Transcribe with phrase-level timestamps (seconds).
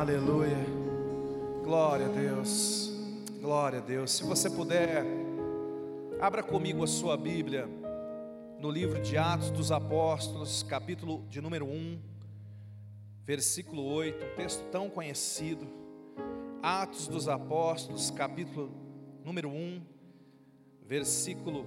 [0.00, 0.56] Aleluia.
[1.62, 2.90] Glória a Deus.
[3.38, 4.12] Glória a Deus.
[4.12, 5.04] Se você puder,
[6.18, 7.68] abra comigo a sua Bíblia
[8.58, 12.00] no livro de Atos dos Apóstolos, capítulo de número 1,
[13.26, 15.68] versículo 8, um texto tão conhecido.
[16.62, 18.72] Atos dos Apóstolos, capítulo
[19.22, 19.82] número 1,
[20.86, 21.66] versículo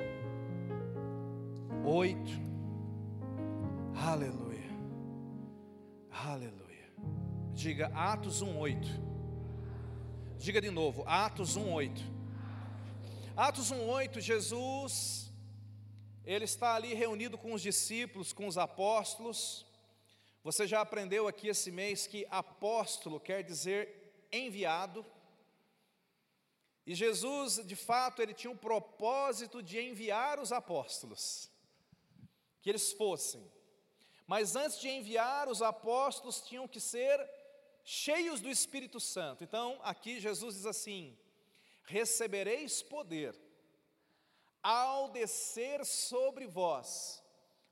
[1.85, 2.17] 8.
[3.95, 4.71] Aleluia.
[6.09, 6.62] Aleluia.
[7.55, 8.87] Diga Atos 1:8.
[10.37, 12.01] Diga de novo, Atos 1:8.
[13.35, 15.31] Atos 1:8, Jesus
[16.25, 19.65] ele está ali reunido com os discípulos, com os apóstolos.
[20.43, 25.05] Você já aprendeu aqui esse mês que apóstolo quer dizer enviado.
[26.85, 31.49] E Jesus, de fato, ele tinha o um propósito de enviar os apóstolos,
[32.61, 33.45] que eles fossem.
[34.25, 37.15] Mas antes de enviar, os apóstolos tinham que ser
[37.83, 39.43] cheios do Espírito Santo.
[39.43, 41.17] Então, aqui Jesus diz assim:
[41.83, 43.35] recebereis poder
[44.61, 47.21] ao descer sobre vós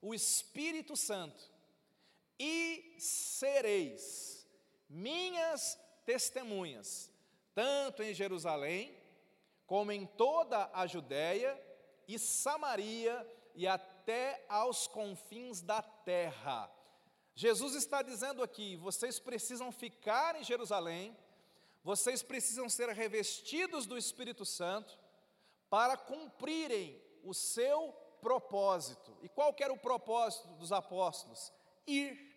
[0.02, 1.50] o Espírito Santo,
[2.38, 4.47] e sereis
[4.89, 7.09] minhas testemunhas,
[7.53, 8.97] tanto em Jerusalém,
[9.66, 11.57] como em toda a Judéia
[12.07, 16.69] e Samaria e até aos confins da terra.
[17.35, 21.17] Jesus está dizendo aqui: vocês precisam ficar em Jerusalém,
[21.83, 24.97] vocês precisam ser revestidos do Espírito Santo
[25.69, 29.17] para cumprirem o seu propósito.
[29.21, 31.51] E qual era o propósito dos apóstolos?
[31.88, 32.29] Ir.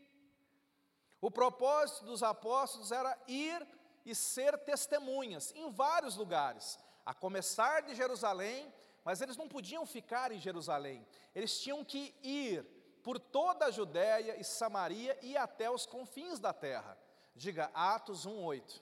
[1.20, 3.67] O propósito dos apóstolos era ir
[4.05, 10.33] e ser testemunhas em vários lugares, a começar de Jerusalém, mas eles não podiam ficar
[10.33, 12.67] em Jerusalém, eles tinham que ir
[13.05, 16.99] por toda a Judéia e Samaria e até os confins da terra.
[17.37, 18.81] Diga Atos 1:8.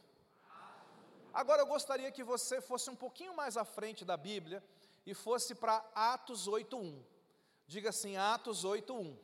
[1.34, 4.62] Agora eu gostaria que você fosse um pouquinho mais à frente da Bíblia
[5.04, 7.02] e fosse para Atos 8:1.
[7.66, 9.18] Diga assim, Atos 8:1.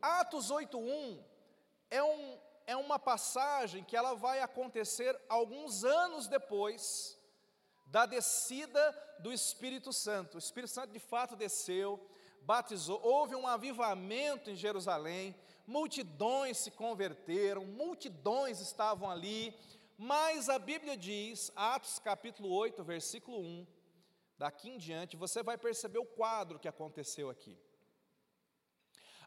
[0.00, 1.18] Atos 8:1
[1.90, 7.18] é, um, é uma passagem que ela vai acontecer alguns anos depois
[7.86, 8.82] da descida
[9.18, 10.36] do Espírito Santo.
[10.36, 12.00] O Espírito Santo de fato desceu,
[12.44, 15.34] batizou, houve um avivamento em Jerusalém,
[15.66, 19.54] multidões se converteram, multidões estavam ali,
[19.96, 23.66] mas a Bíblia diz, Atos capítulo 8, versículo 1,
[24.36, 27.56] daqui em diante, você vai perceber o quadro que aconteceu aqui.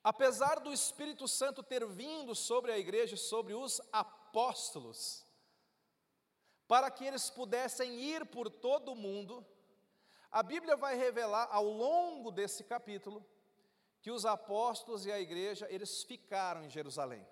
[0.03, 5.25] Apesar do Espírito Santo ter vindo sobre a igreja, sobre os apóstolos,
[6.67, 9.45] para que eles pudessem ir por todo o mundo,
[10.35, 13.25] a Bíblia vai revelar ao longo desse capítulo
[14.01, 17.25] que os apóstolos e a igreja, eles ficaram em Jerusalém.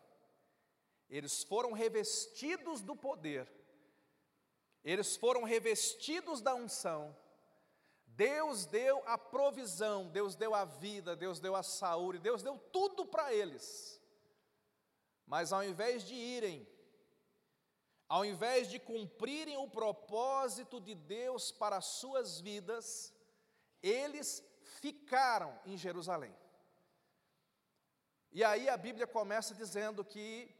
[1.09, 3.51] Eles foram revestidos do poder.
[4.85, 7.13] Eles foram revestidos da unção.
[8.05, 13.05] Deus deu a provisão, Deus deu a vida, Deus deu a saúde, Deus deu tudo
[13.05, 14.01] para eles.
[15.27, 16.65] Mas ao invés de irem
[18.13, 23.11] ao invés de cumprirem o propósito de Deus para as suas vidas,
[23.81, 24.27] eles
[24.61, 26.31] ficaram em Jerusalém.
[28.31, 30.55] E aí a Bíblia começa dizendo que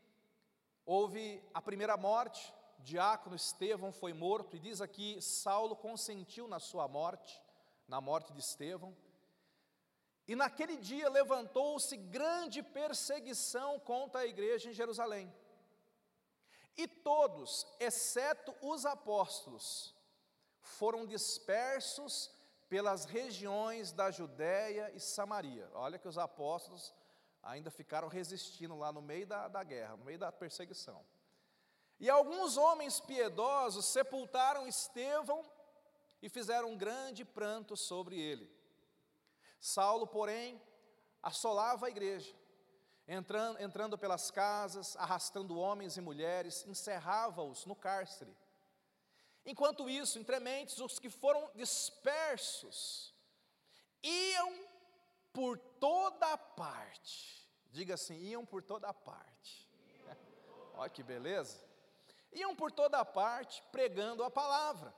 [0.84, 6.88] houve a primeira morte, diácono Estevão foi morto, e diz aqui: Saulo consentiu na sua
[6.88, 7.40] morte,
[7.88, 8.98] na morte de Estevão.
[10.28, 15.32] E naquele dia levantou-se grande perseguição contra a igreja em Jerusalém.
[16.76, 19.96] E todos, exceto os apóstolos,
[20.60, 22.32] foram dispersos
[22.68, 25.70] pelas regiões da Judéia e Samaria.
[25.74, 26.94] Olha que os apóstolos
[27.44, 31.06] ainda ficaram resistindo lá no meio da, da guerra, no meio da perseguição.
[32.00, 35.46] E alguns homens piedosos sepultaram Estevão
[36.22, 38.52] e fizeram um grande pranto sobre ele.
[39.60, 40.60] Saulo, porém,
[41.22, 42.36] assolava a igreja
[43.08, 48.36] entrando, entrando pelas casas, arrastando homens e mulheres, encerrava-os no cárcere.
[49.46, 53.14] Enquanto isso, entre mentes, os que foram dispersos
[54.02, 54.66] iam
[55.34, 57.50] por toda parte.
[57.72, 59.70] Diga assim: iam por toda parte.
[60.76, 61.62] Olha que beleza.
[62.32, 64.94] Iam por toda parte pregando a palavra.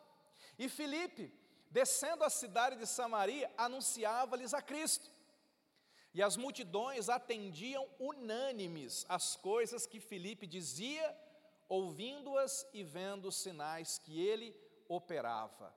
[0.57, 1.33] E Filipe,
[1.69, 5.11] descendo a cidade de Samaria, anunciava-lhes a Cristo.
[6.15, 11.13] E as multidões atendiam unânimes as coisas que Filipe dizia,
[11.67, 14.55] ouvindo-as e vendo os sinais que ele
[14.87, 15.75] operava.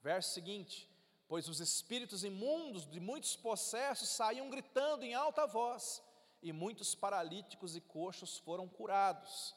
[0.00, 0.88] Verso seguinte:
[1.26, 6.00] Pois os espíritos imundos de muitos possessos saíam gritando em alta voz,
[6.40, 9.52] e muitos paralíticos e coxos foram curados.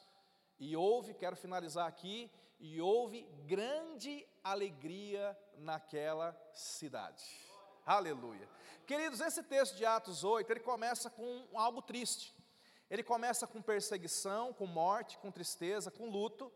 [0.58, 7.24] E houve, quero finalizar aqui, e houve grande alegria naquela cidade.
[7.86, 8.48] Aleluia.
[8.84, 12.34] Queridos, esse texto de Atos 8, ele começa com algo triste.
[12.90, 16.52] Ele começa com perseguição, com morte, com tristeza, com luto.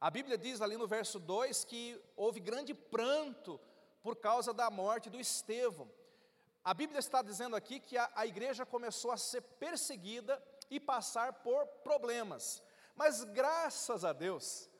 [0.00, 3.60] A Bíblia diz ali no verso 2 que houve grande pranto
[4.04, 5.90] por causa da morte do Estevão.
[6.62, 11.32] A Bíblia está dizendo aqui que a, a igreja começou a ser perseguida e passar
[11.32, 12.62] por problemas.
[12.94, 14.70] Mas graças a Deus,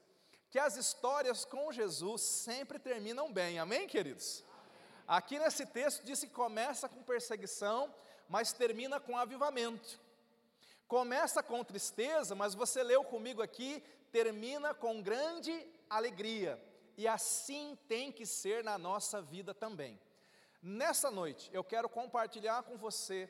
[0.49, 4.45] que as histórias com Jesus sempre terminam bem, amém, queridos?
[5.07, 7.93] Aqui nesse texto diz que começa com perseguição,
[8.29, 10.01] mas termina com avivamento.
[10.87, 16.63] Começa com tristeza, mas você leu comigo aqui, termina com grande alegria.
[16.97, 19.99] E assim tem que ser na nossa vida também.
[20.63, 23.29] Nessa noite, eu quero compartilhar com você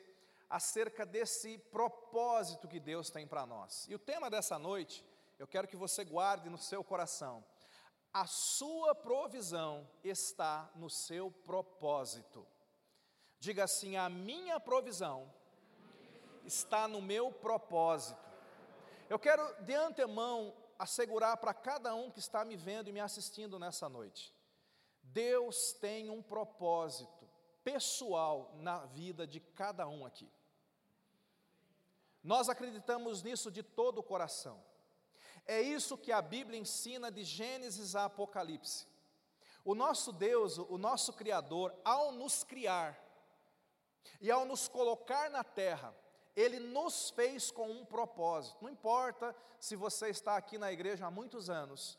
[0.49, 3.87] acerca desse propósito que Deus tem para nós.
[3.89, 5.03] E o tema dessa noite,
[5.39, 7.43] eu quero que você guarde no seu coração.
[8.13, 12.45] A sua provisão está no seu propósito.
[13.39, 15.33] Diga assim: a minha provisão
[16.45, 18.21] está no meu propósito.
[19.09, 23.57] Eu quero de antemão assegurar para cada um que está me vendo e me assistindo
[23.57, 24.33] nessa noite.
[25.01, 27.27] Deus tem um propósito
[27.63, 30.29] pessoal na vida de cada um aqui.
[32.23, 34.63] Nós acreditamos nisso de todo o coração.
[35.45, 38.87] É isso que a Bíblia ensina de Gênesis a Apocalipse.
[39.65, 43.01] O nosso Deus, o nosso Criador, ao nos criar
[44.19, 45.95] e ao nos colocar na terra,
[46.35, 48.61] Ele nos fez com um propósito.
[48.61, 51.97] Não importa se você está aqui na igreja há muitos anos,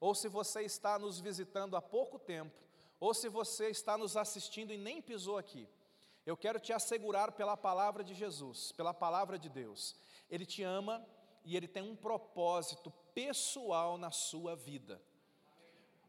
[0.00, 2.56] ou se você está nos visitando há pouco tempo,
[3.00, 5.68] ou se você está nos assistindo e nem pisou aqui.
[6.26, 9.96] Eu quero te assegurar pela palavra de Jesus, pela palavra de Deus.
[10.28, 11.06] Ele te ama
[11.48, 15.00] e ele tem um propósito pessoal na sua vida.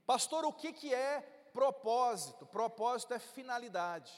[0.05, 1.21] Pastor, o que, que é
[1.53, 2.45] propósito?
[2.45, 4.11] Propósito é finalidade.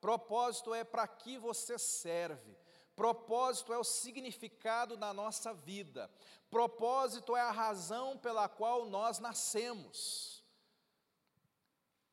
[0.00, 2.58] Propósito é para que você serve.
[2.96, 6.10] Propósito é o significado da nossa vida.
[6.50, 10.44] Propósito é a razão pela qual nós nascemos.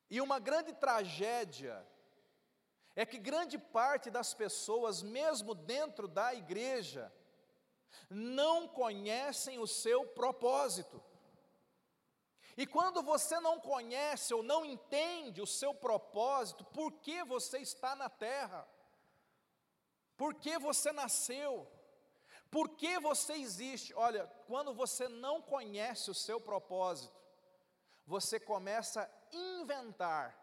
[0.08, 1.84] E uma grande tragédia
[2.94, 7.12] é que grande parte das pessoas, mesmo dentro da igreja,
[8.08, 11.02] não conhecem o seu propósito.
[12.56, 17.96] E quando você não conhece ou não entende o seu propósito, por que você está
[17.96, 18.68] na terra?
[20.16, 21.66] Por que você nasceu?
[22.50, 23.94] Por que você existe?
[23.94, 27.18] Olha, quando você não conhece o seu propósito,
[28.06, 30.38] você começa a inventar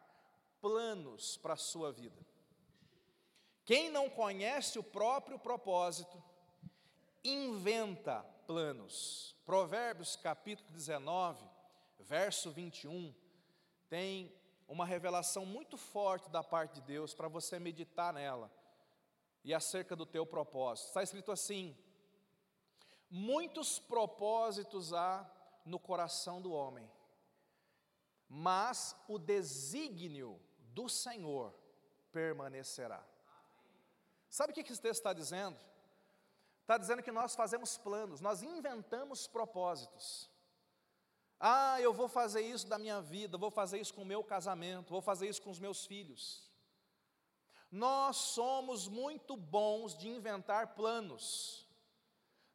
[0.60, 2.26] planos para a sua vida.
[3.64, 6.22] Quem não conhece o próprio propósito,
[7.24, 9.36] inventa planos.
[9.46, 11.44] Provérbios capítulo 19,
[12.00, 13.14] verso 21,
[13.90, 14.34] tem
[14.68, 18.52] uma revelação muito forte da parte de Deus para você meditar nela
[19.44, 20.88] e acerca do teu propósito.
[20.88, 21.76] Está escrito assim:
[23.10, 25.28] Muitos propósitos há
[25.66, 26.90] no coração do homem,
[28.28, 31.54] mas o desígnio do Senhor
[32.12, 33.04] permanecerá.
[34.30, 35.58] Sabe o que esse texto está dizendo?
[36.70, 40.30] Está dizendo que nós fazemos planos, nós inventamos propósitos.
[41.40, 44.92] Ah, eu vou fazer isso da minha vida, vou fazer isso com o meu casamento,
[44.92, 46.48] vou fazer isso com os meus filhos.
[47.72, 51.68] Nós somos muito bons de inventar planos.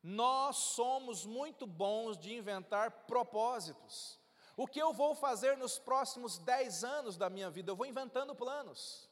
[0.00, 4.20] Nós somos muito bons de inventar propósitos.
[4.56, 7.72] O que eu vou fazer nos próximos dez anos da minha vida?
[7.72, 9.10] Eu vou inventando planos.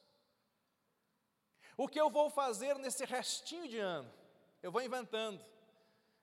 [1.76, 4.21] O que eu vou fazer nesse restinho de ano?
[4.62, 5.44] Eu vou inventando.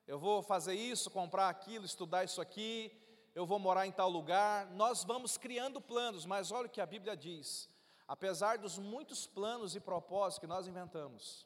[0.08, 2.92] Eu vou fazer isso, comprar aquilo, estudar isso aqui,
[3.36, 4.66] eu vou morar em tal lugar.
[4.72, 7.70] Nós vamos criando planos, mas olha o que a Bíblia diz.
[8.08, 11.46] Apesar dos muitos planos e propósitos que nós inventamos,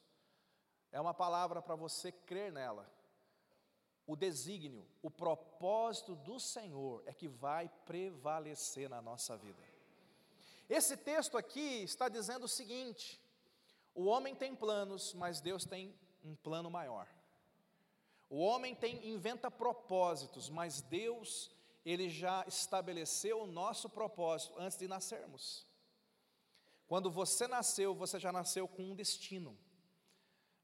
[0.90, 2.88] é uma palavra para você crer nela.
[4.06, 9.62] O desígnio, o propósito do Senhor é que vai prevalecer na nossa vida.
[10.70, 13.20] Esse texto aqui está dizendo o seguinte:
[13.94, 17.06] o homem tem planos, mas Deus tem um plano maior.
[18.30, 21.50] O homem tem inventa propósitos, mas Deus
[21.84, 25.66] ele já estabeleceu o nosso propósito antes de nascermos.
[26.86, 29.56] Quando você nasceu, você já nasceu com um destino.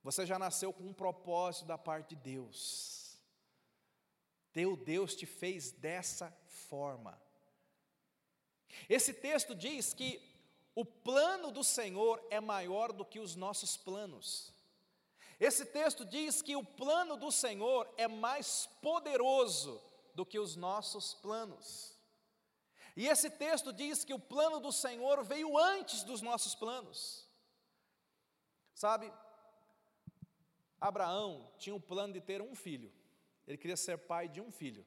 [0.02, 3.18] Você já nasceu com um propósito da parte de Deus.
[4.52, 7.20] Teu Deus te fez dessa forma.
[8.88, 10.20] Esse texto diz que
[10.74, 14.52] o plano do Senhor é maior do que os nossos planos.
[15.40, 19.82] Esse texto diz que o plano do Senhor é mais poderoso
[20.14, 21.98] do que os nossos planos.
[22.94, 27.26] E esse texto diz que o plano do Senhor veio antes dos nossos planos.
[28.74, 29.10] Sabe,
[30.78, 32.92] Abraão tinha o plano de ter um filho,
[33.46, 34.86] ele queria ser pai de um filho,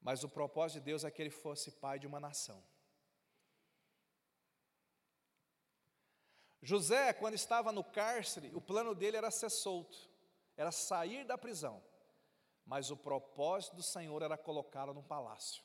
[0.00, 2.62] mas o propósito de Deus é que ele fosse pai de uma nação.
[6.62, 10.10] José, quando estava no cárcere, o plano dele era ser solto,
[10.56, 11.82] era sair da prisão,
[12.66, 15.62] mas o propósito do Senhor era colocá-lo no palácio.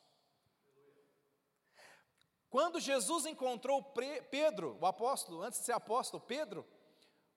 [2.50, 3.84] Quando Jesus encontrou
[4.32, 6.66] Pedro, o apóstolo, antes de ser apóstolo, Pedro,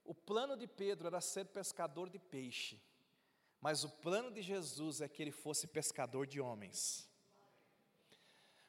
[0.05, 2.81] o plano de Pedro era ser pescador de peixe,
[3.61, 7.09] mas o plano de Jesus é que ele fosse pescador de homens.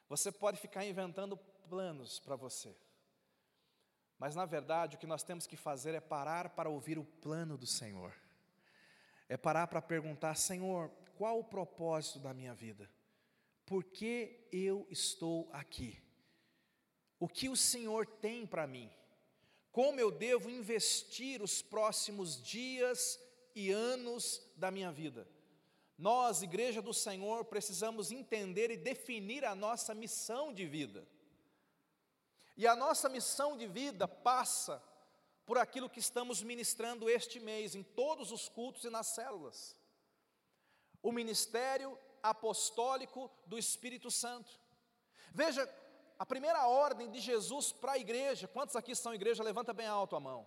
[0.08, 1.36] Você pode ficar inventando
[1.68, 2.76] planos para você,
[4.20, 7.56] mas na verdade o que nós temos que fazer é parar para ouvir o plano
[7.56, 8.14] do Senhor,
[9.26, 12.88] é parar para perguntar: Senhor, qual o propósito da minha vida?
[13.64, 15.98] Por que eu estou aqui?
[17.18, 18.90] O que o Senhor tem para mim?
[19.72, 23.18] Como eu devo investir os próximos dias
[23.54, 25.26] e anos da minha vida?
[25.96, 31.06] Nós, Igreja do Senhor, precisamos entender e definir a nossa missão de vida.
[32.60, 34.82] E a nossa missão de vida passa
[35.46, 39.74] por aquilo que estamos ministrando este mês, em todos os cultos e nas células.
[41.02, 44.60] O ministério apostólico do Espírito Santo.
[45.32, 45.66] Veja,
[46.18, 49.42] a primeira ordem de Jesus para a igreja, quantos aqui são igreja?
[49.42, 50.46] Levanta bem alto a mão.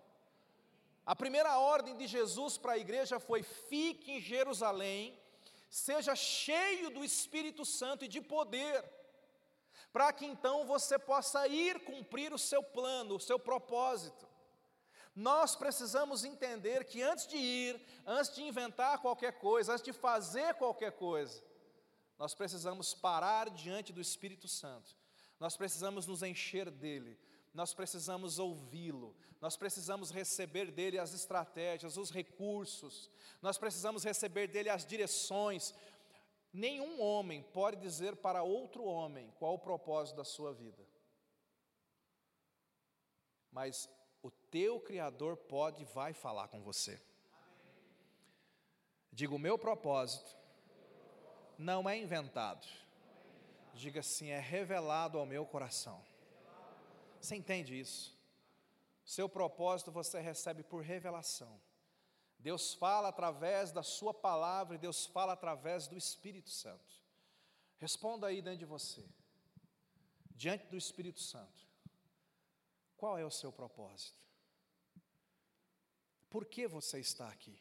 [1.04, 5.20] A primeira ordem de Jesus para a igreja foi: fique em Jerusalém,
[5.68, 8.88] seja cheio do Espírito Santo e de poder
[9.94, 14.28] para que então você possa ir cumprir o seu plano, o seu propósito.
[15.16, 20.56] Nós precisamos entender que antes de ir, antes de inventar qualquer coisa, antes de fazer
[20.56, 21.44] qualquer coisa,
[22.18, 24.96] nós precisamos parar diante do Espírito Santo,
[25.40, 27.20] nós precisamos nos encher dele,
[27.54, 34.70] nós precisamos ouvi-lo, nós precisamos receber dele as estratégias, os recursos, nós precisamos receber dele
[34.70, 35.76] as direções,
[36.54, 40.88] Nenhum homem pode dizer para outro homem qual o propósito da sua vida.
[43.52, 43.90] Mas
[44.22, 47.02] o teu Criador pode e vai falar com você.
[49.12, 50.38] Diga: o meu propósito
[51.58, 52.68] não é inventado.
[53.74, 56.06] Diga assim: é revelado ao meu coração.
[57.20, 58.16] Você entende isso?
[59.04, 61.60] Seu propósito você recebe por revelação.
[62.44, 67.02] Deus fala através da Sua palavra e Deus fala através do Espírito Santo.
[67.78, 69.02] Responda aí dentro de você,
[70.36, 71.66] diante do Espírito Santo:
[72.98, 74.20] qual é o seu propósito?
[76.30, 77.58] Por que você está aqui?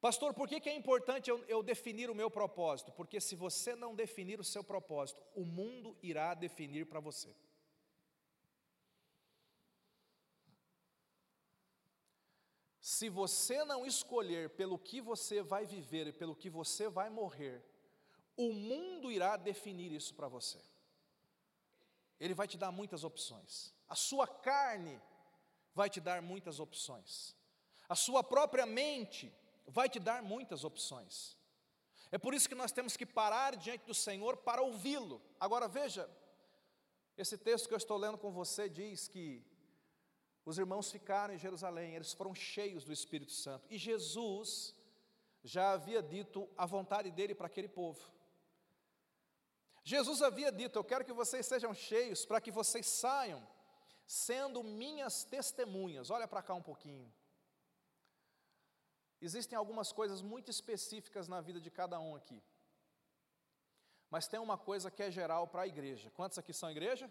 [0.00, 2.92] Pastor, por que, que é importante eu, eu definir o meu propósito?
[2.92, 7.34] Porque se você não definir o seu propósito, o mundo irá definir para você.
[12.94, 17.60] Se você não escolher pelo que você vai viver e pelo que você vai morrer,
[18.36, 20.60] o mundo irá definir isso para você.
[22.20, 23.74] Ele vai te dar muitas opções.
[23.88, 25.02] A sua carne
[25.74, 27.36] vai te dar muitas opções.
[27.88, 29.34] A sua própria mente
[29.66, 31.36] vai te dar muitas opções.
[32.12, 35.20] É por isso que nós temos que parar diante do Senhor para ouvi-lo.
[35.40, 36.08] Agora veja,
[37.16, 39.44] esse texto que eu estou lendo com você diz que
[40.44, 43.66] os irmãos ficaram em Jerusalém, eles foram cheios do Espírito Santo.
[43.70, 44.74] E Jesus
[45.42, 48.12] já havia dito a vontade dele para aquele povo.
[49.82, 53.46] Jesus havia dito: Eu quero que vocês sejam cheios, para que vocês saiam
[54.06, 56.10] sendo minhas testemunhas.
[56.10, 57.12] Olha para cá um pouquinho.
[59.20, 62.42] Existem algumas coisas muito específicas na vida de cada um aqui.
[64.10, 66.10] Mas tem uma coisa que é geral para a igreja.
[66.10, 67.10] Quantos aqui são igreja?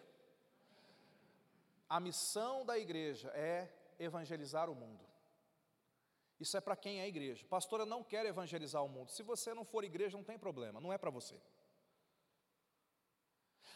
[1.94, 5.06] A missão da igreja é evangelizar o mundo.
[6.40, 7.46] Isso é para quem é igreja.
[7.48, 9.12] Pastora não quer evangelizar o mundo.
[9.12, 11.40] Se você não for igreja, não tem problema, não é para você.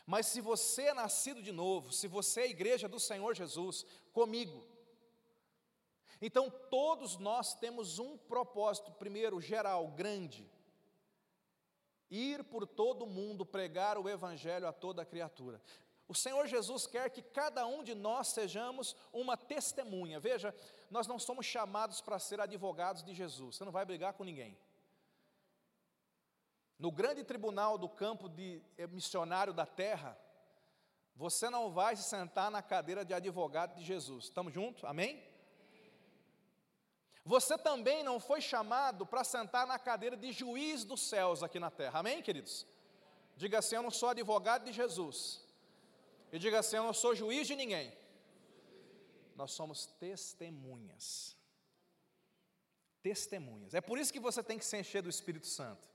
[0.03, 4.65] Mas se você é nascido de novo, se você é igreja do Senhor Jesus, comigo.
[6.19, 10.50] Então todos nós temos um propósito, primeiro, geral, grande:
[12.09, 15.62] ir por todo o mundo pregar o evangelho a toda criatura.
[16.08, 20.20] O Senhor Jesus quer que cada um de nós sejamos uma testemunha.
[20.20, 20.56] Veja,
[20.90, 24.58] nós não somos chamados para ser advogados de Jesus, você não vai brigar com ninguém.
[26.80, 30.18] No grande tribunal do campo de eh, missionário da terra,
[31.16, 34.26] você não vai se sentar na cadeira de advogado de Jesus.
[34.26, 34.84] Estamos juntos?
[34.84, 35.22] Amém?
[37.26, 41.70] Você também não foi chamado para sentar na cadeira de juiz dos céus aqui na
[41.70, 42.66] terra, amém, queridos?
[43.36, 45.46] Diga assim: Eu não sou advogado de Jesus,
[46.31, 47.93] e diga assim: Eu não sou juiz de ninguém.
[49.36, 51.36] Nós somos testemunhas.
[53.01, 53.74] Testemunhas.
[53.74, 55.88] É por isso que você tem que se encher do Espírito Santo.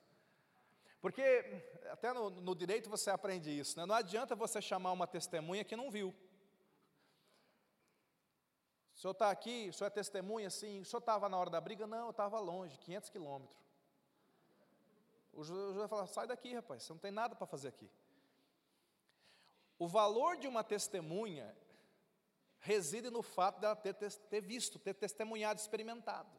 [1.01, 1.23] Porque
[1.91, 3.85] até no, no direito você aprende isso, né?
[3.85, 6.15] Não adianta você chamar uma testemunha que não viu.
[8.95, 10.81] O senhor está aqui, o senhor é testemunha, sim.
[10.81, 11.89] O senhor estava na hora da briga?
[11.89, 13.59] Não, eu estava longe, 500 quilômetros.
[15.33, 17.91] O juiz vai falar: sai daqui, rapaz, você não tem nada para fazer aqui.
[19.83, 21.53] O valor de uma testemunha
[22.61, 26.31] reside no fato dela ter, ter visto, ter testemunhado, experimentado.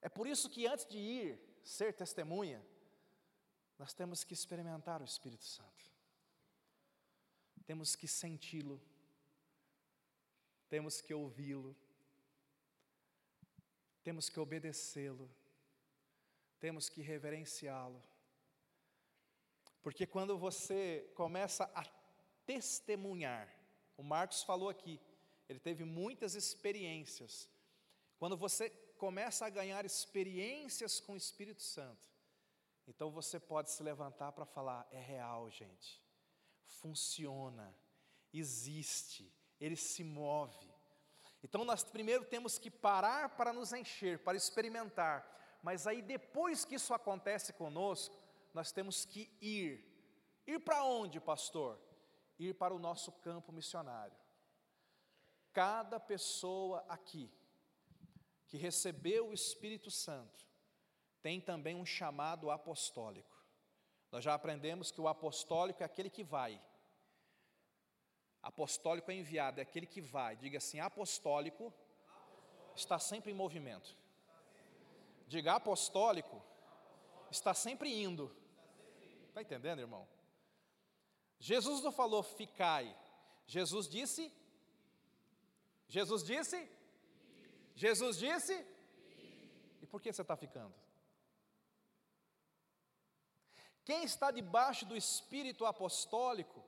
[0.00, 2.64] É por isso que antes de ir ser testemunha,
[3.76, 5.90] nós temos que experimentar o Espírito Santo,
[7.64, 8.80] temos que senti-lo,
[10.68, 11.74] temos que ouvi-lo,
[14.04, 15.28] temos que obedecê-lo,
[16.60, 18.00] temos que reverenciá-lo.
[19.86, 21.84] Porque quando você começa a
[22.44, 23.48] testemunhar,
[23.96, 25.00] o Marcos falou aqui,
[25.48, 27.48] ele teve muitas experiências.
[28.18, 32.04] Quando você começa a ganhar experiências com o Espírito Santo,
[32.88, 36.02] então você pode se levantar para falar: é real, gente,
[36.64, 37.72] funciona,
[38.34, 40.68] existe, ele se move.
[41.44, 46.74] Então nós primeiro temos que parar para nos encher, para experimentar, mas aí depois que
[46.74, 48.25] isso acontece conosco,
[48.56, 49.84] nós temos que ir.
[50.46, 51.78] Ir para onde, pastor?
[52.38, 54.16] Ir para o nosso campo missionário.
[55.52, 57.30] Cada pessoa aqui
[58.46, 60.46] que recebeu o Espírito Santo
[61.20, 63.36] tem também um chamado apostólico.
[64.10, 66.58] Nós já aprendemos que o apostólico é aquele que vai.
[68.42, 70.34] Apostólico é enviado, é aquele que vai.
[70.34, 71.70] Diga assim: apostólico,
[72.74, 73.94] está sempre em movimento.
[75.26, 76.42] Diga apostólico,
[77.30, 78.34] está sempre indo.
[79.36, 80.08] Está entendendo, irmão?
[81.38, 82.96] Jesus não falou ficai.
[83.46, 84.32] Jesus disse.
[85.86, 86.66] Jesus disse.
[87.74, 88.66] Jesus disse.
[89.82, 90.74] E por que você está ficando?
[93.84, 96.64] Quem está debaixo do espírito apostólico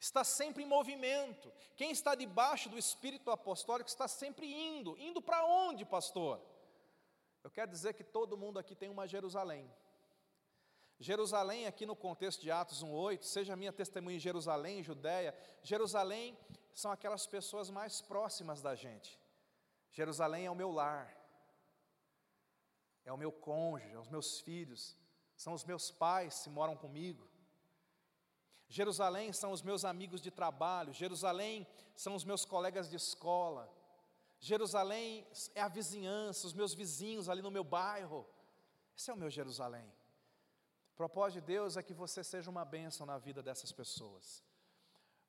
[0.00, 1.52] está sempre em movimento.
[1.76, 4.96] Quem está debaixo do espírito apostólico está sempre indo.
[4.96, 6.40] Indo para onde, pastor?
[7.44, 9.70] Eu quero dizer que todo mundo aqui tem uma Jerusalém.
[11.00, 16.36] Jerusalém, aqui no contexto de Atos 1,8, seja minha testemunha em Jerusalém, Judéia, Jerusalém
[16.74, 19.18] são aquelas pessoas mais próximas da gente.
[19.92, 21.16] Jerusalém é o meu lar,
[23.04, 24.96] é o meu cônjuge, é os meus filhos,
[25.36, 27.28] são os meus pais que moram comigo.
[28.68, 33.72] Jerusalém são os meus amigos de trabalho, Jerusalém são os meus colegas de escola,
[34.40, 38.26] Jerusalém é a vizinhança, os meus vizinhos ali no meu bairro.
[38.96, 39.92] Esse é o meu Jerusalém.
[40.98, 44.44] Propósito de Deus é que você seja uma bênção na vida dessas pessoas.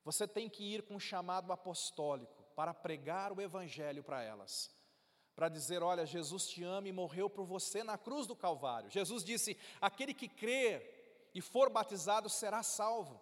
[0.04, 4.70] Você tem que ir com um chamado apostólico para pregar o Evangelho para elas
[5.40, 8.90] para dizer: Olha, Jesus te ama e morreu por você na cruz do Calvário.
[8.90, 13.18] Jesus disse: Aquele que crer e for batizado será salvo,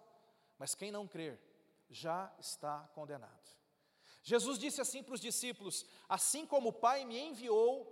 [0.59, 1.41] mas quem não crer
[1.89, 3.49] já está condenado.
[4.25, 7.87] Jesus disse assim para os discípulos: Assim como o Pai me enviou,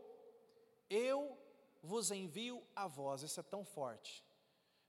[0.90, 1.38] eu
[1.80, 3.22] vos envio a vós.
[3.22, 4.24] Isso é tão forte.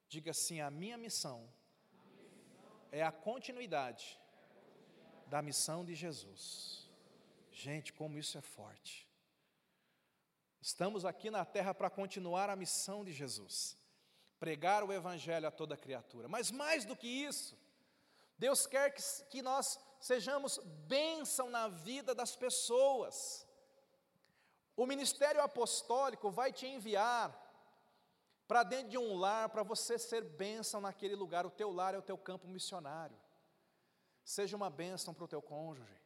[0.08, 1.48] Diga assim: a minha missão
[2.92, 4.20] é a continuidade
[5.28, 6.90] da missão de Jesus.
[7.52, 9.08] Gente, como isso é forte.
[10.62, 13.78] Estamos aqui na terra para continuar a missão de Jesus,
[14.40, 16.28] pregar o Evangelho a toda criatura.
[16.28, 17.58] Mas mais do que isso,
[18.38, 23.48] Deus quer que, que nós sejamos bênção na vida das pessoas.
[24.76, 27.47] O ministério apostólico vai te enviar
[28.48, 31.46] para dentro de um lar, para você ser bênção naquele lugar.
[31.46, 33.18] O teu lar é o teu campo missionário.
[34.24, 36.02] Seja uma bênção para o teu cônjuge.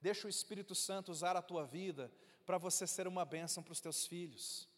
[0.00, 2.10] Deixa o Espírito Santo usar a tua vida
[2.44, 4.68] para você ser uma bênção para os teus filhos.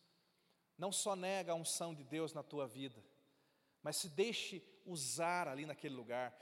[0.77, 3.05] Não só nega a unção de Deus na tua vida,
[3.83, 6.37] mas se deixe usar ali naquele lugar.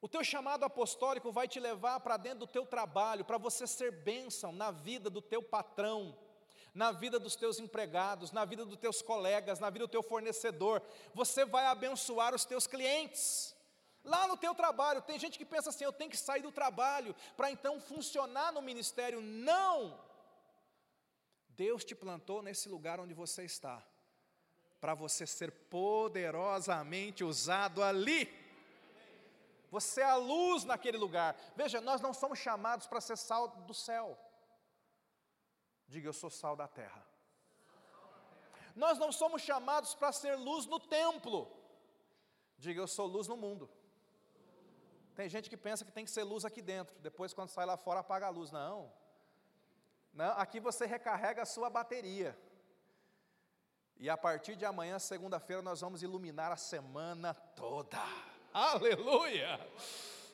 [0.00, 3.90] O teu chamado apostólico vai te levar para dentro do teu trabalho, para você ser
[3.90, 6.16] bênção na vida do teu patrão,
[6.78, 10.80] na vida dos teus empregados, na vida dos teus colegas, na vida do teu fornecedor.
[11.12, 13.52] Você vai abençoar os teus clientes.
[14.04, 17.16] Lá no teu trabalho, tem gente que pensa assim: eu tenho que sair do trabalho
[17.36, 19.20] para então funcionar no ministério.
[19.20, 19.98] Não!
[21.48, 23.82] Deus te plantou nesse lugar onde você está,
[24.80, 28.32] para você ser poderosamente usado ali.
[29.68, 31.36] Você é a luz naquele lugar.
[31.56, 34.16] Veja, nós não somos chamados para ser sal do céu.
[35.88, 37.04] Diga, eu sou sal da terra.
[38.76, 41.50] Nós não somos chamados para ser luz no templo.
[42.58, 43.68] Diga, eu sou luz no mundo.
[45.14, 47.76] Tem gente que pensa que tem que ser luz aqui dentro, depois quando sai lá
[47.76, 48.52] fora apaga a luz.
[48.52, 48.92] Não.
[50.12, 52.38] Não, aqui você recarrega a sua bateria.
[53.96, 57.98] E a partir de amanhã, segunda-feira, nós vamos iluminar a semana toda.
[58.52, 59.58] Aleluia!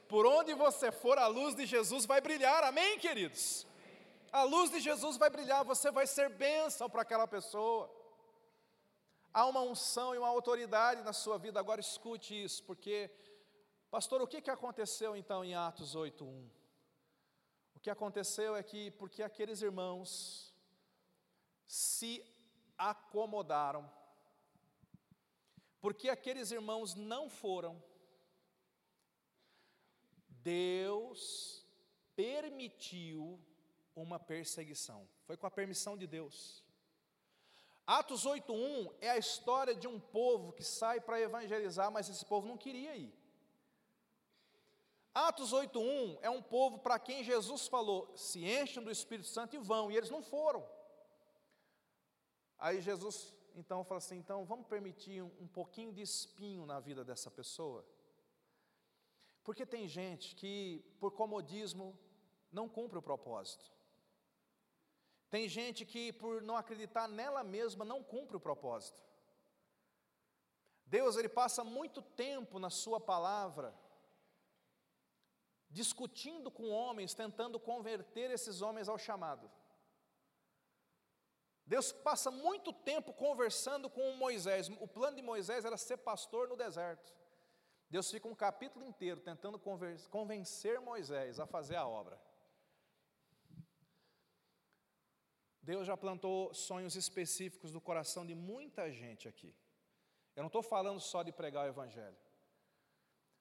[0.06, 2.62] Por onde você for, a luz de Jesus vai brilhar.
[2.62, 3.66] Amém, queridos?
[4.40, 7.88] A luz de Jesus vai brilhar, você vai ser bênção para aquela pessoa.
[9.32, 11.60] Há uma unção e uma autoridade na sua vida.
[11.60, 12.96] Agora escute isso, porque,
[13.92, 16.50] pastor, o que, que aconteceu então em Atos 8:1?
[17.76, 20.52] O que aconteceu é que, porque aqueles irmãos
[21.64, 22.12] se
[22.76, 23.88] acomodaram,
[25.80, 27.80] porque aqueles irmãos não foram,
[30.28, 31.64] Deus
[32.16, 33.40] permitiu
[33.94, 35.09] uma perseguição.
[35.24, 36.64] Foi com a permissão de Deus.
[37.87, 42.46] Atos 8:1 é a história de um povo que sai para evangelizar, mas esse povo
[42.46, 43.12] não queria ir.
[45.12, 49.59] Atos 8:1 é um povo para quem Jesus falou: "Se enchem do Espírito Santo e
[49.59, 50.66] vão", e eles não foram.
[52.59, 57.04] Aí Jesus então fala assim: "Então vamos permitir um, um pouquinho de espinho na vida
[57.04, 57.87] dessa pessoa?"
[59.44, 61.96] Porque tem gente que por comodismo
[62.50, 63.73] não cumpre o propósito.
[65.34, 69.02] Tem gente que, por não acreditar nela mesma, não cumpre o propósito.
[70.86, 73.74] Deus, Ele passa muito tempo na Sua palavra,
[75.68, 79.50] discutindo com homens, tentando converter esses homens ao chamado.
[81.66, 84.68] Deus passa muito tempo conversando com Moisés.
[84.78, 87.12] O plano de Moisés era ser pastor no deserto.
[87.90, 92.22] Deus fica um capítulo inteiro tentando convencer Moisés a fazer a obra.
[95.64, 99.53] Deus já plantou sonhos específicos no coração de muita gente aqui.
[100.37, 102.16] Eu não estou falando só de pregar o Evangelho.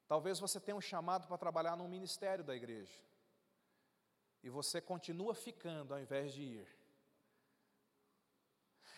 [0.07, 2.97] Talvez você tenha um chamado para trabalhar no ministério da igreja.
[4.41, 6.67] E você continua ficando ao invés de ir.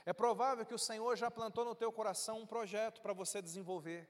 [0.06, 4.08] É provável que o Senhor já plantou no teu coração um projeto para você desenvolver.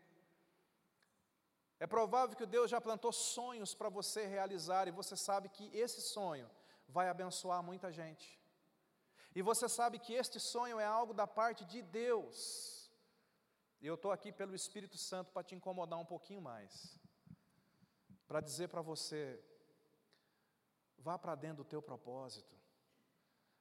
[1.79, 6.01] É provável que Deus já plantou sonhos para você realizar e você sabe que esse
[6.01, 6.49] sonho
[6.85, 8.44] vai abençoar muita gente.
[9.35, 12.89] E você sabe que este sonho é algo da parte de Deus.
[13.81, 16.97] E eu estou aqui pelo Espírito Santo para te incomodar um pouquinho mais.
[18.25, 19.43] Para dizer para você:
[20.97, 22.55] vá para dentro do teu propósito.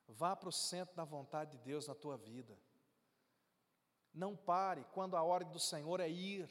[0.07, 2.57] Vá para o centro da vontade de Deus na tua vida.
[4.13, 6.49] Não pare quando a ordem do Senhor é ir.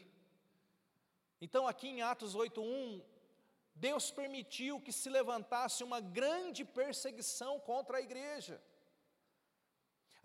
[1.40, 3.02] Então, aqui em Atos 8:1,
[3.74, 8.62] Deus permitiu que se levantasse uma grande perseguição contra a igreja.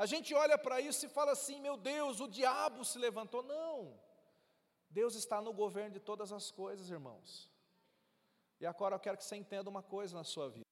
[0.02, 3.42] A gente olha para isso e fala assim: meu Deus, o diabo se levantou.
[3.42, 4.00] Não,
[4.88, 7.50] Deus está no governo de todas as coisas, irmãos.
[8.60, 10.64] E agora eu quero que você entenda uma coisa na sua vida.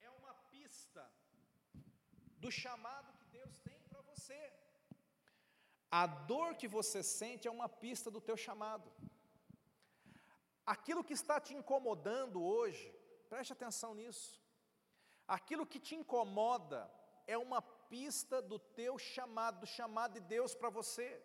[0.00, 1.04] É uma pista
[2.38, 4.59] do chamado que Deus tem para você.
[5.90, 8.90] A dor que você sente é uma pista do teu chamado.
[10.64, 12.94] Aquilo que está te incomodando hoje,
[13.28, 14.40] preste atenção nisso.
[15.26, 16.88] Aquilo que te incomoda
[17.26, 21.20] é uma pista do teu chamado, do chamado de Deus para você.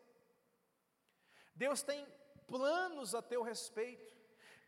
[1.53, 2.07] Deus tem
[2.47, 4.15] planos a teu respeito.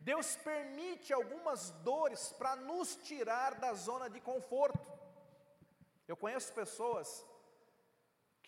[0.00, 4.86] Deus permite algumas dores para nos tirar da zona de conforto.
[6.06, 7.26] Eu conheço pessoas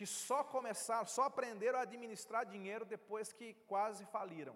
[0.00, 4.54] que só começaram, só aprenderam a administrar dinheiro depois que quase faliram.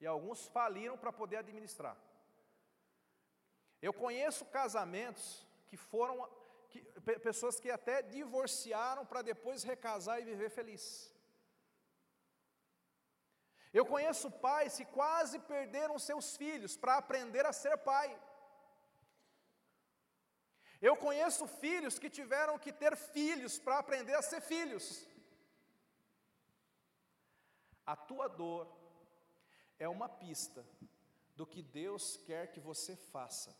[0.00, 1.96] E alguns faliram para poder administrar.
[3.82, 6.16] Eu conheço casamentos que foram
[6.70, 6.80] que,
[7.28, 11.12] pessoas que até divorciaram para depois recasar e viver feliz.
[13.72, 18.08] Eu conheço pais que quase perderam seus filhos para aprender a ser pai.
[20.88, 24.86] Eu conheço filhos que tiveram que ter filhos para aprender a ser filhos.
[27.92, 28.66] A tua dor
[29.78, 30.62] é uma pista
[31.34, 33.56] do que Deus quer que você faça.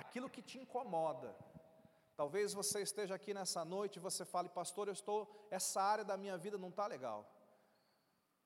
[0.00, 1.34] Aquilo que te incomoda.
[2.14, 6.18] Talvez você esteja aqui nessa noite e você fale, pastor, eu estou, essa área da
[6.18, 7.20] minha vida não está legal.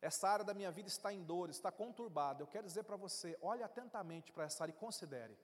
[0.00, 2.40] Essa área da minha vida está em dor, está conturbada.
[2.40, 5.36] Eu quero dizer para você, olhe atentamente para essa área e considere.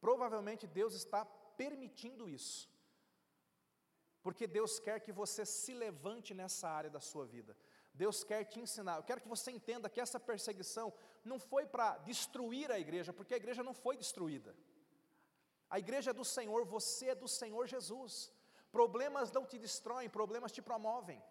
[0.00, 1.24] Provavelmente Deus está
[1.62, 2.70] permitindo isso.
[4.22, 7.56] Porque Deus quer que você se levante nessa área da sua vida.
[7.92, 8.96] Deus quer te ensinar.
[8.96, 10.92] Eu quero que você entenda que essa perseguição
[11.24, 14.54] não foi para destruir a igreja, porque a igreja não foi destruída.
[15.68, 18.32] A igreja é do Senhor, você é do Senhor Jesus.
[18.72, 21.22] Problemas não te destroem, problemas te promovem.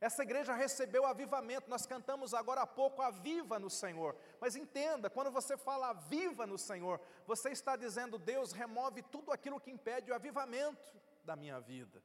[0.00, 4.16] Essa igreja recebeu avivamento, nós cantamos agora há pouco aviva no Senhor.
[4.40, 9.60] Mas entenda, quando você fala aviva no Senhor, você está dizendo, Deus remove tudo aquilo
[9.60, 10.92] que impede o avivamento
[11.24, 12.00] da minha vida.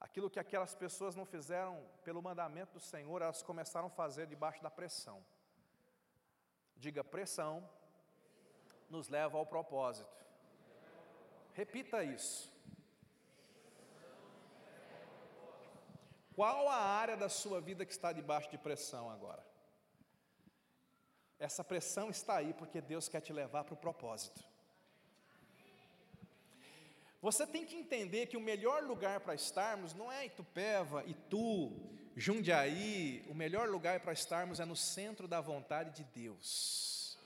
[0.00, 4.62] Aquilo que aquelas pessoas não fizeram pelo mandamento do Senhor, elas começaram a fazer debaixo
[4.62, 5.24] da pressão.
[6.74, 7.68] Diga, pressão
[8.88, 10.10] nos leva ao propósito.
[11.52, 12.50] Repita isso.
[16.34, 19.44] Qual a área da sua vida que está debaixo de pressão agora?
[21.38, 24.42] Essa pressão está aí porque Deus quer te levar para o propósito.
[27.20, 31.72] Você tem que entender que o melhor lugar para estarmos não é Itupeva, Itu,
[32.16, 37.16] Jundiaí, o melhor lugar para estarmos é no centro da vontade de Deus.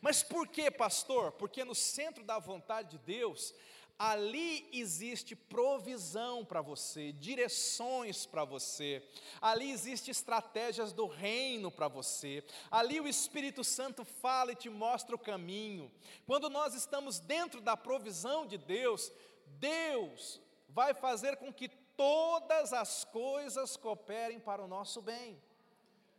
[0.00, 1.32] Mas por que, pastor?
[1.32, 3.54] Porque no centro da vontade de Deus,
[3.98, 9.02] ali existe provisão para você, direções para você,
[9.40, 15.14] ali existe estratégias do reino para você, ali o Espírito Santo fala e te mostra
[15.14, 15.90] o caminho.
[16.26, 19.10] Quando nós estamos dentro da provisão de Deus,
[19.58, 25.40] Deus vai fazer com que todas as coisas cooperem para o nosso bem.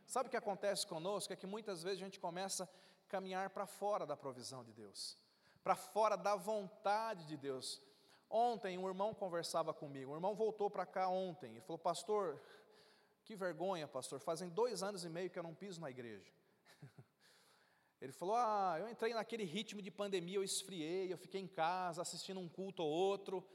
[0.06, 1.32] Sabe o que acontece conosco?
[1.32, 2.68] É que muitas vezes a gente começa a
[3.08, 5.16] caminhar para fora da provisão de Deus,
[5.68, 7.82] para fora da vontade de Deus.
[8.30, 12.42] Ontem um irmão conversava comigo, um irmão voltou para cá ontem e falou: Pastor,
[13.22, 16.32] que vergonha, pastor, fazem dois anos e meio que eu não piso na igreja.
[18.00, 22.00] Ele falou: Ah, eu entrei naquele ritmo de pandemia, eu esfriei, eu fiquei em casa
[22.00, 23.46] assistindo um culto ou outro.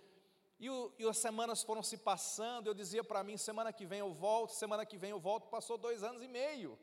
[0.60, 4.02] E, o, e as semanas foram se passando, eu dizia para mim: semana que vem
[4.02, 5.48] eu volto, semana que vem eu volto.
[5.48, 6.78] Passou dois anos e meio.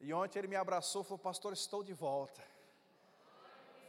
[0.00, 2.42] E ontem ele me abraçou e falou: Pastor, estou de volta.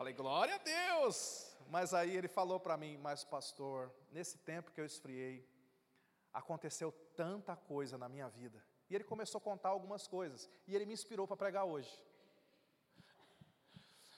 [0.01, 1.55] Falei: Glória a Deus.
[1.69, 5.47] Mas aí ele falou para mim: Mas, pastor, nesse tempo que eu esfriei,
[6.33, 10.49] aconteceu tanta coisa na minha vida e ele começou a contar algumas coisas.
[10.65, 12.03] E ele me inspirou para pregar hoje.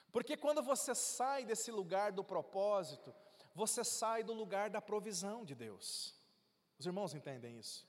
[0.09, 3.13] Porque quando você sai desse lugar do propósito,
[3.53, 6.15] você sai do lugar da provisão de Deus.
[6.79, 7.85] Os irmãos entendem isso?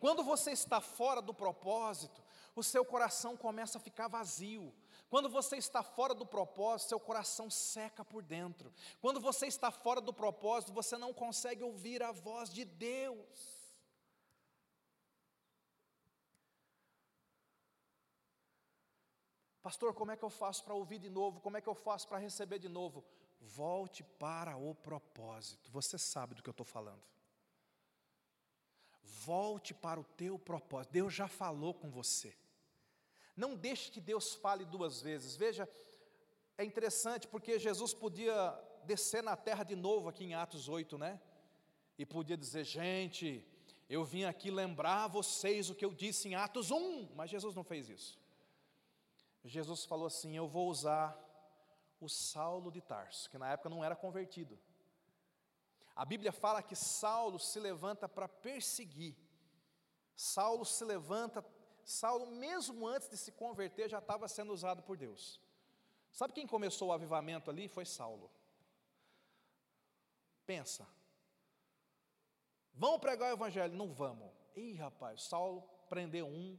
[0.00, 2.20] Quando você está fora do propósito,
[2.56, 4.74] o seu coração começa a ficar vazio.
[5.10, 8.72] Quando você está fora do propósito, seu coração seca por dentro.
[9.00, 13.60] Quando você está fora do propósito, você não consegue ouvir a voz de Deus.
[19.60, 21.40] Pastor, como é que eu faço para ouvir de novo?
[21.40, 23.04] Como é que eu faço para receber de novo?
[23.40, 25.70] Volte para o propósito.
[25.72, 27.02] Você sabe do que eu estou falando.
[29.02, 30.92] Volte para o teu propósito.
[30.92, 32.32] Deus já falou com você.
[33.42, 35.36] Não deixe que Deus fale duas vezes.
[35.44, 35.64] Veja,
[36.58, 38.36] é interessante porque Jesus podia
[38.84, 41.12] descer na terra de novo aqui em Atos 8, né?
[41.98, 43.26] E podia dizer, gente,
[43.88, 47.64] eu vim aqui lembrar vocês o que eu disse em Atos 1, mas Jesus não
[47.64, 48.18] fez isso.
[49.44, 51.18] Jesus falou assim: Eu vou usar
[51.98, 54.58] o Saulo de Tarso, que na época não era convertido.
[55.96, 59.16] A Bíblia fala que Saulo se levanta para perseguir.
[60.14, 61.44] Saulo se levanta,
[61.84, 65.40] Saulo, mesmo antes de se converter, já estava sendo usado por Deus.
[66.12, 67.68] Sabe quem começou o avivamento ali?
[67.68, 68.30] Foi Saulo.
[70.46, 70.86] Pensa.
[72.74, 73.76] Vamos pregar o evangelho?
[73.76, 74.30] Não vamos.
[74.56, 76.58] Ih, rapaz, Saulo prendeu um,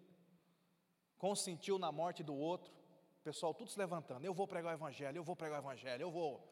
[1.17, 2.71] consentiu na morte do outro,
[3.19, 6.01] o pessoal tudo se levantando, eu vou pregar o evangelho, eu vou pregar o evangelho,
[6.01, 6.47] eu vou,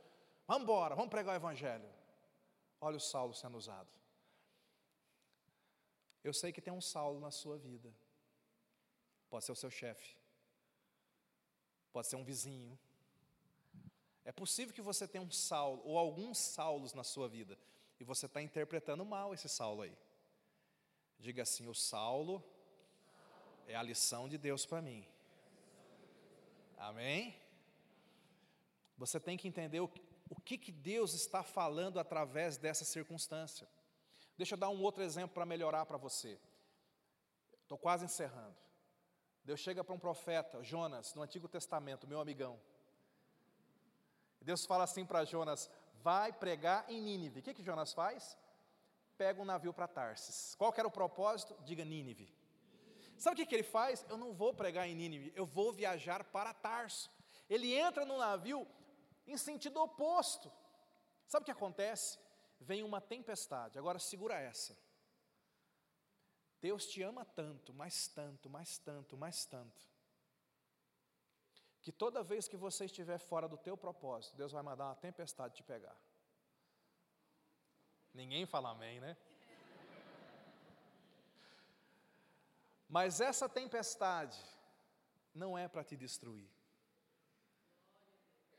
[0.47, 1.89] vamos embora, vamos pregar o evangelho.
[2.81, 3.89] Olha o Saulo sendo usado.
[6.23, 7.93] Eu sei que tem um Saulo na sua vida,
[9.29, 10.15] pode ser o seu chefe,
[11.91, 12.77] pode ser um vizinho,
[14.29, 17.57] é possível que você tenha um Saulo, ou alguns Saulos na sua vida,
[17.99, 19.97] e você está interpretando mal esse Saulo aí.
[21.17, 22.43] Diga assim: o Saulo
[23.67, 25.05] é a lição de Deus para mim.
[26.77, 27.35] Amém?
[28.97, 29.89] Você tem que entender o,
[30.29, 33.67] o que, que Deus está falando através dessa circunstância.
[34.37, 36.39] Deixa eu dar um outro exemplo para melhorar para você.
[37.63, 38.55] Estou quase encerrando.
[39.49, 42.61] Deus chega para um profeta, Jonas, no Antigo Testamento, meu amigão.
[44.39, 45.71] Deus fala assim para Jonas:
[46.03, 47.39] vai pregar em Nínive.
[47.39, 48.37] O que, que Jonas faz?
[49.17, 50.53] Pega um navio para Tarsis.
[50.53, 51.57] Qual era o propósito?
[51.63, 52.31] Diga Nínive.
[53.17, 54.05] Sabe o que, que ele faz?
[54.07, 57.09] Eu não vou pregar em Nínive, eu vou viajar para Tarso.
[57.49, 58.67] Ele entra no navio
[59.25, 60.51] em sentido oposto.
[61.25, 62.19] Sabe o que acontece?
[62.59, 64.77] Vem uma tempestade, agora segura essa.
[66.61, 69.87] Deus te ama tanto, mais tanto, mais tanto, mais tanto,
[71.81, 75.55] que toda vez que você estiver fora do teu propósito, Deus vai mandar uma tempestade
[75.55, 75.97] te pegar.
[78.13, 79.15] Ninguém fala amém, né?
[82.89, 84.43] Mas essa tempestade
[85.33, 86.49] não é para te destruir.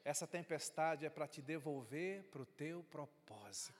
[0.04, 3.74] Essa tempestade é para te devolver para o teu propósito.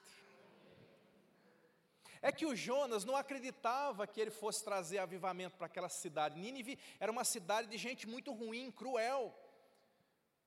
[2.22, 6.38] É que o Jonas não acreditava que ele fosse trazer avivamento para aquela cidade.
[6.38, 9.34] Nínive era uma cidade de gente muito ruim, cruel.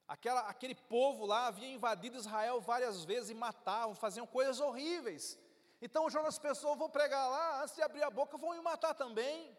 [0.08, 5.40] Aquela, aquele povo lá havia invadido Israel várias vezes e matavam, faziam coisas horríveis.
[5.82, 9.58] Então Jonas pensou: vou pregar lá, antes de abrir a boca, vão me matar também.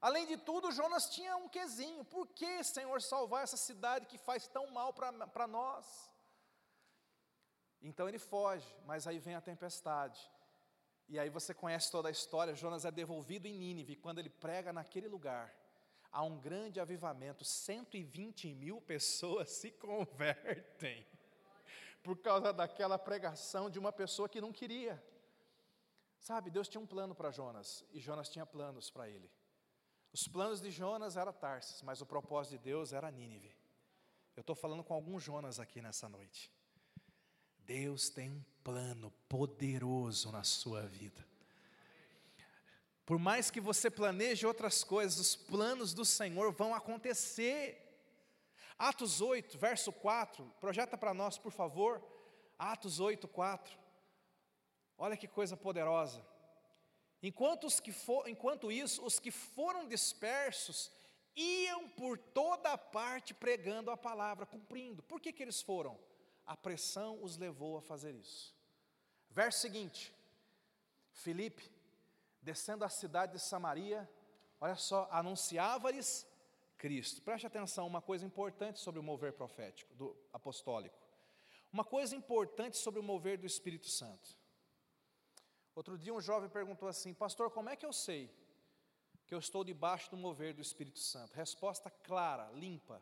[0.00, 4.46] Além de tudo, Jonas tinha um quesinho: por que, Senhor, salvar essa cidade que faz
[4.46, 6.10] tão mal para nós?
[7.82, 10.20] Então ele foge, mas aí vem a tempestade.
[11.10, 13.96] E aí você conhece toda a história: Jonas é devolvido em Nínive.
[13.96, 15.52] Quando ele prega naquele lugar,
[16.12, 21.04] há um grande avivamento: 120 mil pessoas se convertem
[22.00, 25.02] por causa daquela pregação de uma pessoa que não queria.
[26.20, 29.28] Sabe, Deus tinha um plano para Jonas e Jonas tinha planos para ele.
[30.12, 33.52] Os planos de Jonas era Tarsis, mas o propósito de Deus era Nínive.
[34.36, 36.52] Eu estou falando com alguns Jonas aqui nessa noite.
[37.58, 41.26] Deus tem um plano poderoso na sua vida.
[43.04, 47.86] Por mais que você planeje outras coisas, os planos do Senhor vão acontecer.
[48.78, 52.00] Atos 8, verso 4, projeta para nós, por favor.
[52.58, 53.78] Atos 8, 4.
[54.96, 56.24] Olha que coisa poderosa.
[57.22, 60.90] Enquanto, os que for, enquanto isso, os que foram dispersos
[61.36, 65.02] iam por toda parte pregando a palavra, cumprindo.
[65.02, 65.98] Por que, que eles foram?
[66.50, 68.52] A pressão os levou a fazer isso.
[69.30, 70.12] Verso seguinte:
[71.12, 71.70] Filipe,
[72.42, 74.10] descendo a cidade de Samaria,
[74.60, 76.26] olha só, anunciava-lhes
[76.76, 77.22] Cristo.
[77.22, 80.98] Preste atenção, uma coisa importante sobre o mover profético, do apostólico.
[81.72, 84.36] Uma coisa importante sobre o mover do Espírito Santo.
[85.72, 88.28] Outro dia um jovem perguntou assim: Pastor, como é que eu sei
[89.24, 91.32] que eu estou debaixo do mover do Espírito Santo?
[91.32, 93.00] Resposta clara, limpa.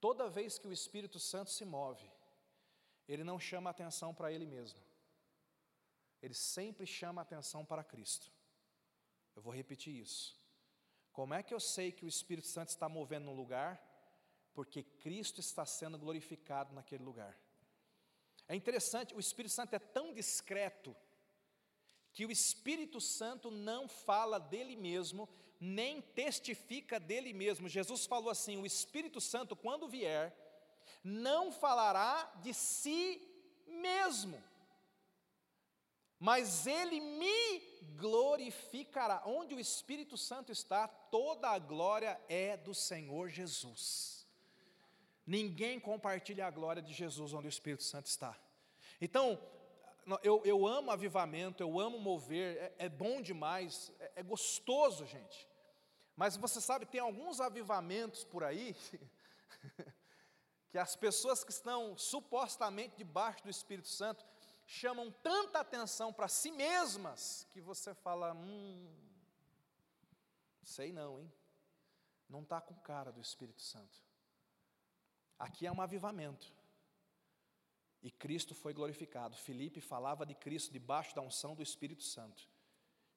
[0.00, 2.10] Toda vez que o Espírito Santo se move,
[3.06, 4.80] ele não chama atenção para ele mesmo.
[6.22, 8.30] Ele sempre chama atenção para Cristo.
[9.34, 10.38] Eu vou repetir isso.
[11.12, 13.82] Como é que eu sei que o Espírito Santo está movendo no lugar?
[14.54, 17.38] Porque Cristo está sendo glorificado naquele lugar.
[18.48, 20.96] É interessante, o Espírito Santo é tão discreto
[22.12, 25.28] que o Espírito Santo não fala dele mesmo,
[25.60, 27.68] nem testifica dele mesmo.
[27.68, 30.34] Jesus falou assim: o Espírito Santo, quando vier,
[31.04, 33.20] não falará de si
[33.66, 34.42] mesmo,
[36.18, 37.60] mas ele me
[37.96, 39.22] glorificará.
[39.26, 44.26] Onde o Espírito Santo está, toda a glória é do Senhor Jesus.
[45.26, 48.36] Ninguém compartilha a glória de Jesus onde o Espírito Santo está.
[49.00, 49.38] Então,
[50.22, 55.49] eu, eu amo avivamento, eu amo mover, é, é bom demais, é, é gostoso, gente.
[56.20, 58.76] Mas você sabe, tem alguns avivamentos por aí,
[60.68, 64.22] que as pessoas que estão supostamente debaixo do Espírito Santo
[64.66, 68.94] chamam tanta atenção para si mesmas, que você fala, hum,
[70.62, 71.32] sei não, hein?
[72.28, 73.98] Não está com cara do Espírito Santo.
[75.38, 76.52] Aqui é um avivamento.
[78.02, 79.38] E Cristo foi glorificado.
[79.38, 82.46] Filipe falava de Cristo debaixo da unção do Espírito Santo.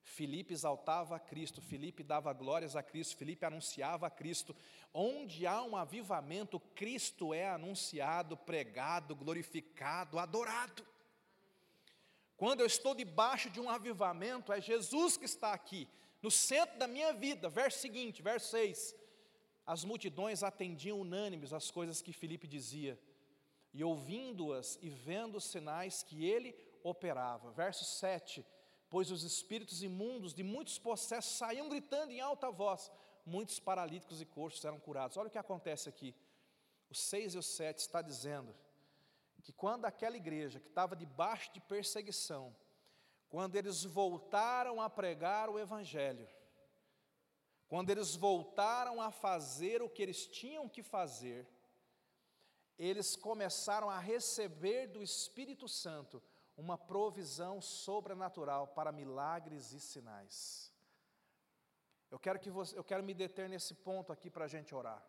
[0.03, 4.55] Filipe exaltava a Cristo, Filipe dava glórias a Cristo, Filipe anunciava a Cristo.
[4.93, 10.85] Onde há um avivamento, Cristo é anunciado, pregado, glorificado, adorado.
[12.35, 15.87] Quando eu estou debaixo de um avivamento, é Jesus que está aqui,
[16.21, 17.49] no centro da minha vida.
[17.49, 18.95] Verso seguinte, verso 6.
[19.65, 22.99] As multidões atendiam unânimes as coisas que Filipe dizia
[23.73, 27.51] e ouvindo-as e vendo os sinais que ele operava.
[27.51, 28.45] Verso 7:
[28.93, 32.91] Pois os espíritos imundos de muitos possessos saíam gritando em alta voz,
[33.25, 35.17] muitos paralíticos e coxos eram curados.
[35.17, 36.13] Olha o que acontece aqui.
[36.91, 38.53] O 6 e o 7 está dizendo
[39.41, 42.55] que quando aquela igreja que estava debaixo de perseguição,
[43.29, 46.29] quando eles voltaram a pregar o Evangelho,
[47.67, 51.47] quando eles voltaram a fazer o que eles tinham que fazer,
[52.77, 56.21] eles começaram a receber do Espírito Santo
[56.55, 60.71] uma provisão sobrenatural para milagres e sinais.
[62.11, 65.03] Eu quero que você, eu quero me deter nesse ponto aqui para a gente orar.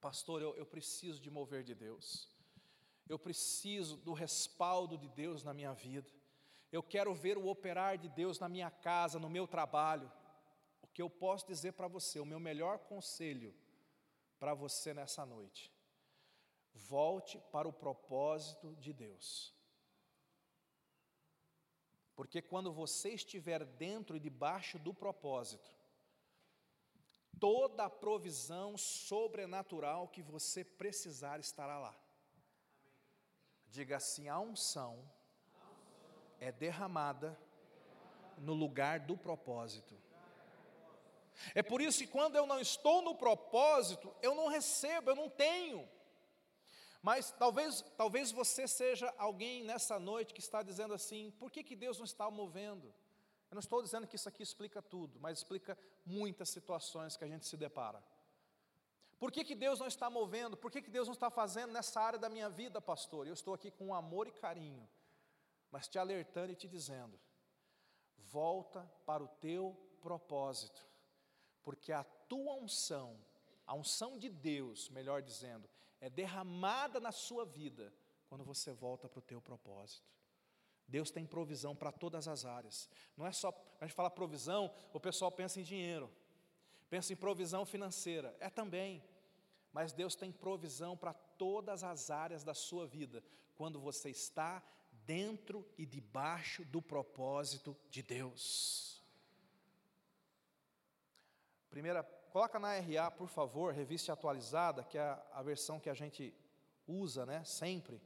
[0.00, 2.28] Pastor, eu, eu preciso de mover de Deus.
[3.08, 6.10] Eu preciso do respaldo de Deus na minha vida.
[6.70, 10.10] Eu quero ver o operar de Deus na minha casa, no meu trabalho.
[10.82, 13.54] O que eu posso dizer para você, o meu melhor conselho
[14.38, 15.72] para você nessa noite:
[16.74, 19.54] volte para o propósito de Deus.
[22.14, 25.70] Porque quando você estiver dentro e debaixo do propósito,
[27.38, 31.96] toda a provisão sobrenatural que você precisar estará lá.
[33.68, 35.08] Diga assim: a unção
[36.40, 37.38] é derramada
[38.38, 39.96] no lugar do propósito.
[41.54, 45.30] É por isso que quando eu não estou no propósito, eu não recebo, eu não
[45.30, 45.88] tenho.
[47.02, 51.76] Mas talvez, talvez você seja alguém nessa noite que está dizendo assim: por que, que
[51.76, 52.92] Deus não está movendo?
[53.50, 57.28] Eu não estou dizendo que isso aqui explica tudo, mas explica muitas situações que a
[57.28, 58.02] gente se depara.
[59.18, 60.56] Por que, que Deus não está movendo?
[60.56, 63.26] Por que, que Deus não está fazendo nessa área da minha vida, pastor?
[63.26, 64.88] Eu estou aqui com amor e carinho,
[65.70, 67.18] mas te alertando e te dizendo:
[68.16, 70.86] volta para o teu propósito,
[71.62, 73.18] porque a tua unção,
[73.66, 75.68] a unção de Deus, melhor dizendo,
[76.00, 77.92] é derramada na sua vida
[78.28, 80.06] quando você volta para o teu propósito.
[80.86, 82.88] Deus tem provisão para todas as áreas.
[83.16, 86.10] Não é só, a gente fala provisão, o pessoal pensa em dinheiro,
[86.88, 89.02] pensa em provisão financeira, é também.
[89.72, 93.22] Mas Deus tem provisão para todas as áreas da sua vida,
[93.54, 94.62] quando você está
[95.04, 99.02] dentro e debaixo do propósito de Deus.
[101.68, 106.34] Primeira, coloca na RA, por favor, revista atualizada, que é a, versão que a gente
[106.86, 108.00] usa, né, sempre.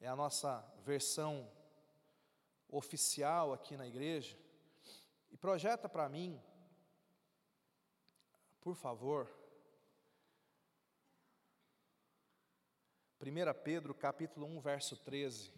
[0.00, 1.50] É a nossa versão
[2.68, 4.36] oficial aqui na igreja.
[5.30, 6.40] E projeta para mim,
[8.60, 9.30] por favor,
[13.20, 15.52] 1 Pedro capítulo 1, verso 13.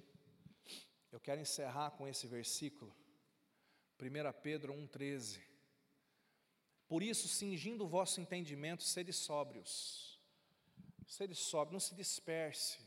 [1.11, 2.95] Eu quero encerrar com esse versículo.
[3.99, 5.53] 1 Pedro 1, 13.
[6.89, 10.18] Por isso, cingindo o vosso entendimento, sede sóbrios.
[11.07, 12.78] Sede sóbrios, não se disperse.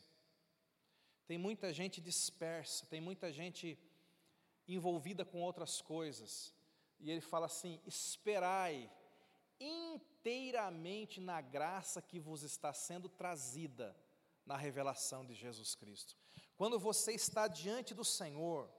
[1.25, 3.77] Tem muita gente dispersa, tem muita gente
[4.67, 6.53] envolvida com outras coisas.
[6.99, 8.89] E ele fala assim: esperai
[9.59, 13.95] inteiramente na graça que vos está sendo trazida
[14.45, 16.15] na revelação de Jesus Cristo.
[16.55, 18.69] Quando você está diante do Senhor,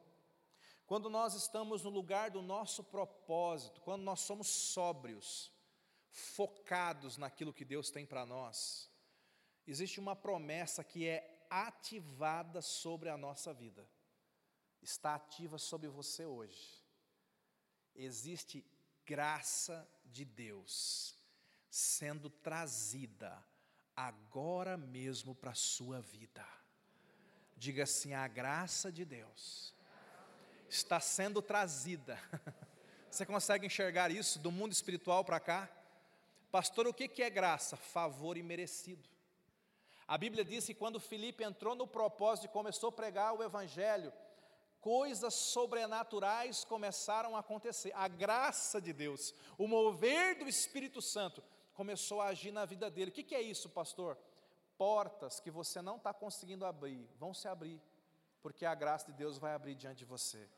[0.88, 5.52] quando nós estamos no lugar do nosso propósito, quando nós somos sóbrios,
[6.10, 8.90] focados naquilo que Deus tem para nós,
[9.64, 13.88] existe uma promessa que é ativada sobre a nossa vida
[14.82, 16.84] está ativa sobre você hoje.
[17.94, 18.64] Existe
[19.04, 21.16] graça de Deus
[21.70, 23.44] sendo trazida
[23.94, 26.46] agora mesmo para a sua vida.
[27.56, 29.74] Diga assim: a graça de Deus
[30.68, 32.18] está sendo trazida.
[33.10, 35.68] Você consegue enxergar isso do mundo espiritual para cá?
[36.50, 37.76] Pastor, o que é graça?
[37.76, 39.08] Favor imerecido.
[40.06, 44.10] A Bíblia diz que quando Filipe entrou no propósito e começou a pregar o Evangelho,
[44.80, 47.92] coisas sobrenaturais começaram a acontecer.
[47.94, 51.42] A graça de Deus, o mover do Espírito Santo
[51.74, 53.10] começou a agir na vida dele.
[53.10, 54.16] O que, é isso, pastor?
[54.78, 57.78] Portas que você não está conseguindo abrir, vão se abrir,
[58.40, 60.48] porque a graça de Deus vai abrir diante de você.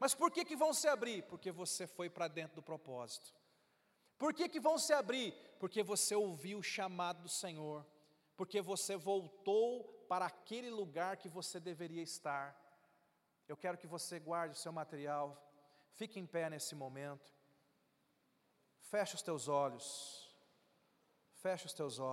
[0.00, 1.22] Mas por que, que vão se abrir?
[1.24, 3.32] Porque você foi para dentro do propósito.
[4.18, 5.32] Por que, que vão se abrir?
[5.60, 7.86] Porque você ouviu o chamado do Senhor,
[8.36, 12.58] porque você voltou para aquele lugar que você deveria estar
[13.50, 15.26] eu quero que você guarde o seu material,
[15.94, 17.34] fique em pé nesse momento,
[18.78, 20.32] feche os teus olhos,
[21.34, 22.08] feche os teus olhos.